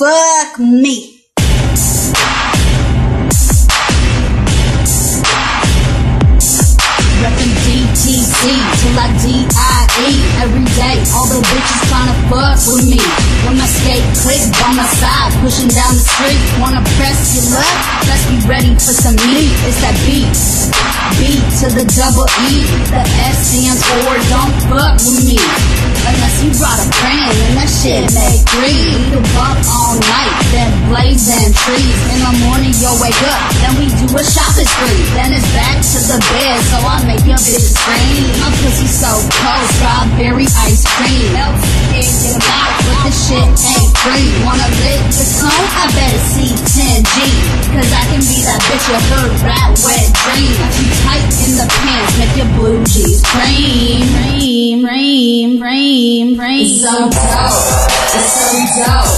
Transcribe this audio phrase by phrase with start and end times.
[0.00, 1.20] Fuck me.
[7.70, 8.48] DTC
[8.80, 10.10] till I D-I-E
[10.40, 10.96] every day.
[11.12, 12.98] All the bitches tryna fuck with me.
[13.44, 16.40] When my skate click by my side, pushing down the street.
[16.56, 17.76] Wanna press your luck?
[18.08, 19.52] Let's be ready for some meat.
[19.68, 20.32] It's that beat.
[21.20, 22.64] B to the double E.
[22.88, 25.36] The S stands for don't fuck with me.
[26.08, 28.08] Unless you brought a friend and that shit
[28.56, 28.98] three.
[28.98, 31.98] We the bump all night, then blazing trees.
[32.14, 35.02] In the morning you'll wake up, then we do a shopping spree.
[35.14, 38.22] Then it's back to the bed, so I make your bitch scream.
[38.42, 39.10] My pussy so
[39.42, 41.34] cold, strawberry ice cream.
[41.90, 44.30] Can't get them out, but this shit ain't free.
[44.46, 45.64] Wanna lick the song?
[45.78, 47.14] I better see 10G.
[47.74, 50.54] Cause I can be that bitch you heard rap wet dream.
[50.58, 53.89] Got you tight in the pants, make your blue jeans cream.
[55.40, 56.68] Cream, cream, cream, cream.
[56.68, 57.16] It's so dope.
[57.16, 58.44] It's so
[58.76, 59.08] dope.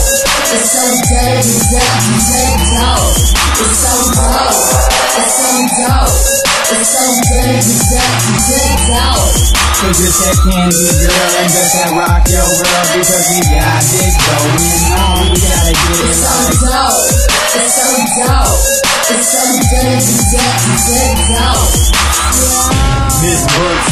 [0.55, 3.19] It's so dirty, dirty, dirty dope.
[3.59, 3.91] It's so
[4.23, 4.55] dope.
[5.19, 5.51] It's so
[5.83, 6.15] dope.
[6.79, 9.35] It's so dirty, dirty, dirty dope.
[9.83, 14.15] Cause it's that candy girl and just that rock your world because we got this
[14.23, 15.27] going on.
[15.27, 16.39] We gotta get it It's so
[16.71, 17.03] dope.
[17.51, 18.63] It's so dope.
[19.11, 21.83] It's so dirty, dirty, dirty dope.
[23.19, 23.83] This work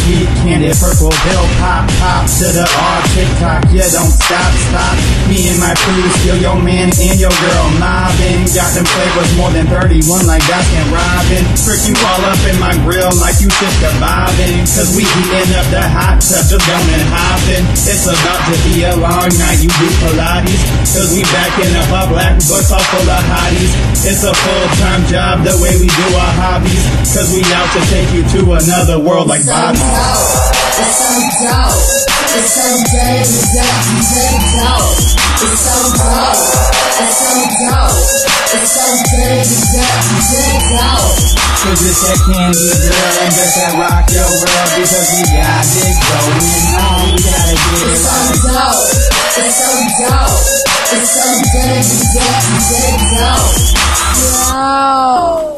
[0.51, 3.65] sweet candy purple pill pop pop to the R TikTok.
[3.73, 4.97] Yeah, don't stop stop.
[5.29, 7.70] Me and my crew steal your man and your girl
[8.51, 11.47] Got them flavors more than 31 like Baskin Robin.
[11.55, 14.67] Trick you all up in my grill like you just bobbing.
[14.67, 17.62] Cause we heating up the hot tub, just going hopping.
[17.87, 19.62] It's about to be a long night.
[19.62, 20.67] You do Pilates.
[20.83, 23.71] Cause we backing up our black bus all full of hotties.
[24.03, 26.83] It's a full time job the way we do our hobbies.
[27.15, 29.78] Cause we out to take you to another world like Bobby.
[29.78, 31.15] It's so
[31.47, 31.87] dope.
[32.34, 34.09] It's so dirty dope.
[38.53, 41.39] It's so dirty, dirty, dirty dope.
[41.61, 46.75] Cause it's candy girl and just that rock your world because we got this going
[46.81, 47.15] on.
[47.15, 48.43] We gotta get it It's so right.
[48.50, 48.91] dope.
[49.38, 49.71] It's so
[50.03, 50.41] dope.
[50.91, 53.55] It's so dirty, dirty, dirty dope.
[54.19, 55.50] Yo.